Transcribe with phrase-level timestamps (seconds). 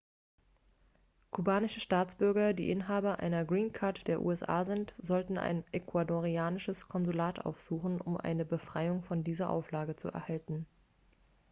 [1.29, 8.01] kubanische staatsbürger die inhaber einer green card der usa sind sollten ein ecuadorianisches konsulat aufsuchen
[8.01, 10.65] um eine befreiung von dieser auflage zu erhalten